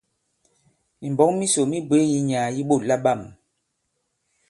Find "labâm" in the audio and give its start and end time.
2.89-3.21